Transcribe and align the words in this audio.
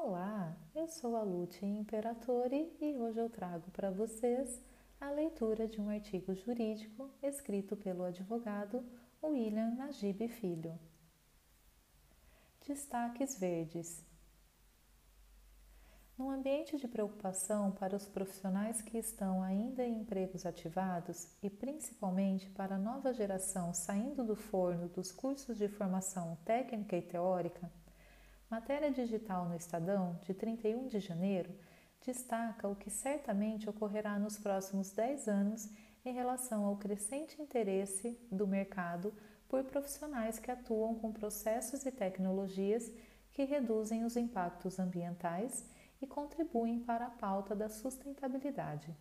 Olá, 0.00 0.56
eu 0.76 0.86
sou 0.86 1.16
a 1.16 1.22
Lute 1.22 1.66
Imperatore 1.66 2.72
e 2.80 2.94
hoje 2.94 3.18
eu 3.18 3.28
trago 3.28 3.68
para 3.72 3.90
vocês 3.90 4.62
a 5.00 5.10
leitura 5.10 5.66
de 5.66 5.80
um 5.80 5.90
artigo 5.90 6.32
jurídico 6.36 7.10
escrito 7.20 7.76
pelo 7.76 8.04
advogado 8.04 8.82
William 9.20 9.74
Najib 9.74 10.28
Filho. 10.28 10.78
Destaques 12.64 13.40
verdes. 13.40 14.00
Num 16.16 16.30
ambiente 16.30 16.76
de 16.76 16.86
preocupação 16.86 17.72
para 17.72 17.96
os 17.96 18.06
profissionais 18.06 18.80
que 18.80 18.98
estão 18.98 19.42
ainda 19.42 19.84
em 19.84 20.00
empregos 20.00 20.46
ativados 20.46 21.28
e 21.42 21.50
principalmente 21.50 22.48
para 22.50 22.76
a 22.76 22.78
nova 22.78 23.12
geração 23.12 23.74
saindo 23.74 24.24
do 24.24 24.36
forno 24.36 24.88
dos 24.88 25.10
cursos 25.10 25.58
de 25.58 25.68
formação 25.68 26.38
técnica 26.44 26.96
e 26.96 27.02
teórica, 27.02 27.68
Matéria 28.50 28.90
Digital 28.90 29.46
no 29.46 29.54
Estadão, 29.54 30.18
de 30.22 30.32
31 30.32 30.86
de 30.88 31.00
janeiro, 31.00 31.54
destaca 32.02 32.66
o 32.66 32.74
que 32.74 32.88
certamente 32.88 33.68
ocorrerá 33.68 34.18
nos 34.18 34.38
próximos 34.38 34.90
10 34.90 35.28
anos 35.28 35.68
em 36.02 36.14
relação 36.14 36.64
ao 36.64 36.78
crescente 36.78 37.42
interesse 37.42 38.18
do 38.32 38.46
mercado 38.46 39.12
por 39.46 39.64
profissionais 39.64 40.38
que 40.38 40.50
atuam 40.50 40.94
com 40.94 41.12
processos 41.12 41.84
e 41.84 41.92
tecnologias 41.92 42.90
que 43.32 43.44
reduzem 43.44 44.02
os 44.02 44.16
impactos 44.16 44.78
ambientais 44.78 45.68
e 46.00 46.06
contribuem 46.06 46.80
para 46.80 47.06
a 47.06 47.10
pauta 47.10 47.54
da 47.54 47.68
sustentabilidade. 47.68 48.96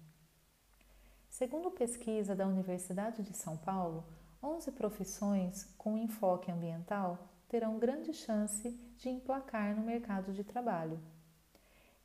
Segundo 1.30 1.72
pesquisa 1.72 2.36
da 2.36 2.46
Universidade 2.46 3.24
de 3.24 3.34
São 3.34 3.56
Paulo, 3.56 4.04
11 4.44 4.74
profissões 4.74 5.64
com 5.78 5.98
enfoque 5.98 6.52
ambiental 6.52 7.37
terão 7.48 7.80
grande 7.80 8.14
chance 8.14 8.70
de 8.98 9.10
emplacar 9.10 9.76
no 9.76 9.84
mercado 9.84 10.34
de 10.34 10.44
trabalho. 10.44 11.00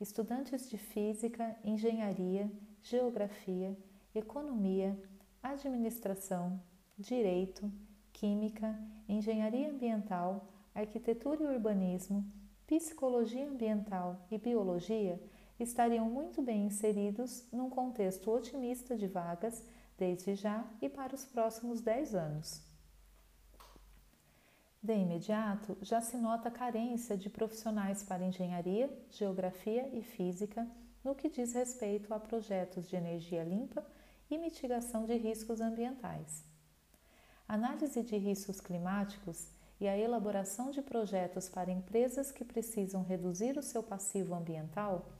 Estudantes 0.00 0.68
de 0.68 0.78
física, 0.78 1.56
engenharia, 1.64 2.50
geografia, 2.82 3.76
economia, 4.14 4.98
administração, 5.42 6.60
direito, 6.98 7.70
química, 8.12 8.78
engenharia 9.08 9.70
ambiental, 9.70 10.48
arquitetura 10.74 11.42
e 11.42 11.46
urbanismo, 11.46 12.24
psicologia 12.66 13.48
ambiental 13.48 14.26
e 14.30 14.38
biologia 14.38 15.20
estariam 15.58 16.08
muito 16.08 16.42
bem 16.42 16.66
inseridos 16.66 17.46
num 17.52 17.70
contexto 17.70 18.30
otimista 18.30 18.96
de 18.96 19.06
vagas 19.06 19.62
desde 19.98 20.34
já 20.34 20.64
e 20.80 20.88
para 20.88 21.14
os 21.14 21.24
próximos 21.24 21.80
10 21.80 22.14
anos. 22.14 22.71
De 24.82 24.94
imediato, 24.94 25.78
já 25.80 26.00
se 26.00 26.16
nota 26.16 26.48
a 26.48 26.50
carência 26.50 27.16
de 27.16 27.30
profissionais 27.30 28.02
para 28.02 28.24
engenharia, 28.24 28.90
geografia 29.10 29.88
e 29.96 30.02
física 30.02 30.68
no 31.04 31.14
que 31.14 31.28
diz 31.28 31.52
respeito 31.52 32.12
a 32.12 32.18
projetos 32.18 32.88
de 32.88 32.96
energia 32.96 33.44
limpa 33.44 33.86
e 34.28 34.36
mitigação 34.36 35.04
de 35.04 35.16
riscos 35.16 35.60
ambientais. 35.60 36.44
Análise 37.46 38.02
de 38.02 38.16
riscos 38.16 38.60
climáticos 38.60 39.46
e 39.80 39.86
a 39.86 39.96
elaboração 39.96 40.72
de 40.72 40.82
projetos 40.82 41.48
para 41.48 41.70
empresas 41.70 42.32
que 42.32 42.44
precisam 42.44 43.04
reduzir 43.04 43.56
o 43.56 43.62
seu 43.62 43.84
passivo 43.84 44.34
ambiental 44.34 45.12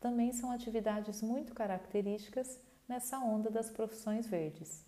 também 0.00 0.32
são 0.32 0.50
atividades 0.50 1.22
muito 1.22 1.54
características 1.54 2.58
nessa 2.88 3.20
onda 3.20 3.48
das 3.48 3.70
profissões 3.70 4.26
verdes. 4.26 4.84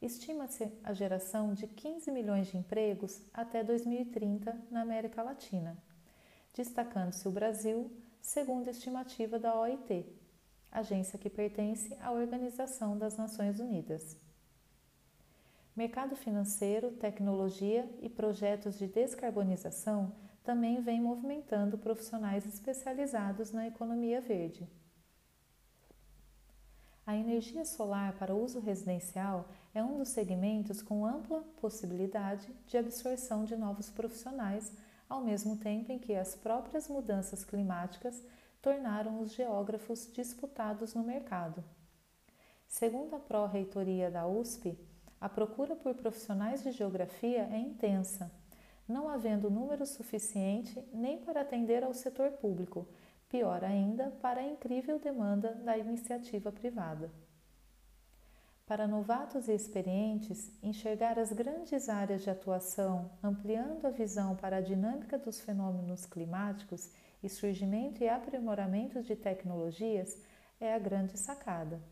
Estima-se 0.00 0.72
a 0.82 0.94
geração 0.94 1.52
de 1.52 1.66
15 1.66 2.10
milhões 2.10 2.46
de 2.46 2.56
empregos 2.56 3.20
até 3.34 3.62
2030 3.62 4.58
na 4.70 4.80
América 4.80 5.22
Latina, 5.22 5.76
destacando-se 6.54 7.28
o 7.28 7.30
Brasil, 7.30 7.90
segundo 8.20 8.68
a 8.68 8.70
estimativa 8.70 9.38
da 9.38 9.54
OIT, 9.54 10.06
agência 10.72 11.18
que 11.18 11.28
pertence 11.28 11.94
à 12.00 12.12
Organização 12.12 12.96
das 12.96 13.18
Nações 13.18 13.60
Unidas. 13.60 14.16
Mercado 15.76 16.16
financeiro, 16.16 16.92
tecnologia 16.92 17.86
e 18.00 18.08
projetos 18.08 18.78
de 18.78 18.86
descarbonização 18.86 20.12
também 20.42 20.80
vêm 20.80 21.00
movimentando 21.02 21.76
profissionais 21.76 22.46
especializados 22.46 23.52
na 23.52 23.66
economia 23.66 24.20
verde. 24.20 24.66
A 27.06 27.16
energia 27.16 27.64
solar 27.64 28.14
para 28.14 28.34
uso 28.34 28.60
residencial 28.60 29.48
é 29.74 29.82
um 29.82 29.98
dos 29.98 30.08
segmentos 30.08 30.82
com 30.82 31.06
ampla 31.06 31.42
possibilidade 31.60 32.46
de 32.66 32.76
absorção 32.76 33.44
de 33.44 33.56
novos 33.56 33.88
profissionais, 33.88 34.72
ao 35.08 35.20
mesmo 35.20 35.56
tempo 35.56 35.92
em 35.92 35.98
que 35.98 36.14
as 36.14 36.34
próprias 36.34 36.88
mudanças 36.88 37.44
climáticas 37.44 38.22
tornaram 38.60 39.20
os 39.20 39.32
geógrafos 39.32 40.10
disputados 40.12 40.94
no 40.94 41.02
mercado. 41.02 41.64
Segundo 42.66 43.14
a 43.14 43.18
pró-reitoria 43.18 44.10
da 44.10 44.26
USP, 44.26 44.78
a 45.20 45.28
procura 45.28 45.74
por 45.76 45.94
profissionais 45.94 46.62
de 46.62 46.72
geografia 46.72 47.48
é 47.52 47.58
intensa, 47.58 48.30
não 48.88 49.08
havendo 49.08 49.50
número 49.50 49.86
suficiente 49.86 50.82
nem 50.92 51.18
para 51.18 51.42
atender 51.42 51.84
ao 51.84 51.94
setor 51.94 52.32
público, 52.32 52.88
pior 53.28 53.62
ainda, 53.62 54.10
para 54.20 54.40
a 54.40 54.46
incrível 54.46 54.98
demanda 54.98 55.54
da 55.54 55.78
iniciativa 55.78 56.50
privada. 56.50 57.10
Para 58.70 58.86
novatos 58.86 59.48
e 59.48 59.52
experientes, 59.52 60.48
enxergar 60.62 61.18
as 61.18 61.32
grandes 61.32 61.88
áreas 61.88 62.22
de 62.22 62.30
atuação, 62.30 63.10
ampliando 63.20 63.84
a 63.84 63.90
visão 63.90 64.36
para 64.36 64.58
a 64.58 64.60
dinâmica 64.60 65.18
dos 65.18 65.40
fenômenos 65.40 66.06
climáticos 66.06 66.88
e 67.20 67.28
surgimento 67.28 68.04
e 68.04 68.08
aprimoramento 68.08 69.02
de 69.02 69.16
tecnologias 69.16 70.16
é 70.60 70.72
a 70.72 70.78
grande 70.78 71.18
sacada. 71.18 71.82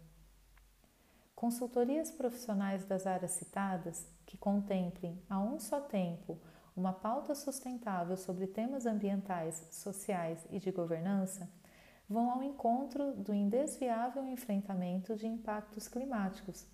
Consultorias 1.34 2.12
profissionais 2.12 2.84
das 2.84 3.08
áreas 3.08 3.32
citadas, 3.32 4.06
que 4.24 4.38
contemplem 4.38 5.20
a 5.28 5.40
um 5.40 5.58
só 5.58 5.80
tempo 5.80 6.38
uma 6.76 6.92
pauta 6.92 7.34
sustentável 7.34 8.16
sobre 8.16 8.46
temas 8.46 8.86
ambientais, 8.86 9.66
sociais 9.72 10.46
e 10.48 10.60
de 10.60 10.70
governança, 10.70 11.50
vão 12.08 12.30
ao 12.30 12.42
encontro 12.42 13.12
do 13.12 13.34
indesviável 13.34 14.26
enfrentamento 14.26 15.14
de 15.14 15.26
impactos 15.26 15.88
climáticos, 15.88 16.66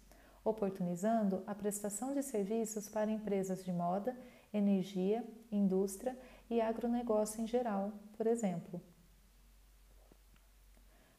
oportunizando 0.45 1.43
a 1.47 1.55
prestação 1.55 2.15
de 2.15 2.22
serviços 2.22 2.89
para 2.89 3.11
empresas 3.11 3.65
de 3.65 3.72
moda, 3.72 4.17
energia, 4.53 5.25
indústria 5.50 6.17
e 6.49 6.61
agronegócio 6.61 7.43
em 7.43 7.47
geral, 7.47 7.93
por 8.17 8.27
exemplo. 8.27 8.81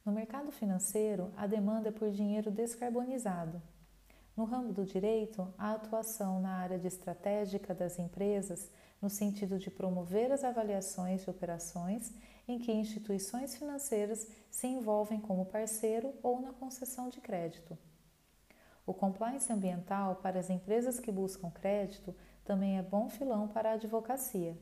No 0.06 0.12
mercado 0.12 0.52
financeiro, 0.52 1.34
a 1.36 1.48
demanda 1.48 1.90
é 1.90 1.92
por 1.92 2.12
dinheiro 2.12 2.52
descarbonizado, 2.52 3.62
no 4.36 4.44
ramo 4.44 4.74
do 4.74 4.84
direito, 4.84 5.48
a 5.58 5.72
atuação 5.72 6.42
na 6.42 6.58
área 6.58 6.78
de 6.78 6.88
estratégica 6.88 7.74
das 7.74 7.98
empresas, 7.98 8.70
no 9.02 9.10
sentido 9.10 9.58
de 9.58 9.72
promover 9.72 10.30
as 10.30 10.44
avaliações 10.44 11.24
de 11.24 11.30
operações 11.30 12.14
em 12.48 12.60
que 12.60 12.72
instituições 12.72 13.56
financeiras 13.56 14.28
se 14.50 14.68
envolvem 14.68 15.20
como 15.20 15.46
parceiro 15.46 16.14
ou 16.22 16.42
na 16.42 16.54
concessão 16.54 17.10
de 17.10 17.20
crédito. 17.20 17.78
O 18.86 18.94
compliance 18.94 19.52
ambiental 19.52 20.18
para 20.18 20.40
as 20.40 20.50
empresas 20.50 21.00
que 21.00 21.12
buscam 21.12 21.50
crédito 21.50 22.16
também 22.44 22.78
é 22.78 22.84
bom 22.84 23.10
filão 23.10 23.48
para 23.48 23.72
a 23.72 23.74
advocacia. 23.74 24.56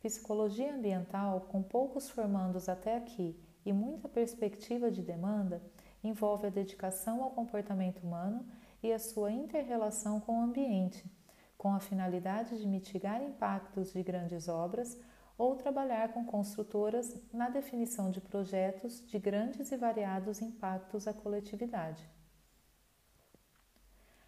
Psicologia 0.00 0.74
ambiental, 0.74 1.40
com 1.48 1.62
poucos 1.62 2.10
formandos 2.10 2.68
até 2.68 2.96
aqui 2.96 3.36
e 3.64 3.72
muita 3.72 4.08
perspectiva 4.08 4.90
de 4.90 5.02
demanda, 5.02 5.62
envolve 6.04 6.46
a 6.46 6.50
dedicação 6.50 7.22
ao 7.22 7.30
comportamento 7.30 8.02
humano 8.02 8.46
e 8.82 8.92
a 8.92 8.98
sua 8.98 9.32
interrelação 9.32 10.20
com 10.20 10.38
o 10.38 10.42
ambiente, 10.42 11.04
com 11.56 11.72
a 11.72 11.80
finalidade 11.80 12.58
de 12.58 12.66
mitigar 12.66 13.22
impactos 13.22 13.92
de 13.92 14.02
grandes 14.02 14.46
obras 14.46 14.96
ou 15.38 15.54
trabalhar 15.54 16.12
com 16.12 16.24
construtoras 16.24 17.16
na 17.32 17.48
definição 17.48 18.10
de 18.10 18.20
projetos 18.20 19.02
de 19.06 19.18
grandes 19.18 19.72
e 19.72 19.76
variados 19.76 20.42
impactos 20.42 21.08
à 21.08 21.14
coletividade. 21.14 22.06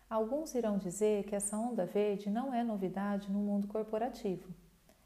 Alguns 0.08 0.54
irão 0.54 0.78
dizer 0.78 1.24
que 1.24 1.34
essa 1.34 1.58
onda 1.58 1.84
verde 1.84 2.30
não 2.30 2.54
é 2.54 2.64
novidade 2.64 3.30
no 3.30 3.40
mundo 3.40 3.68
corporativo. 3.68 4.48